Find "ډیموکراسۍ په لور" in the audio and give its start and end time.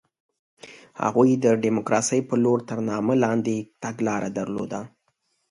1.63-2.59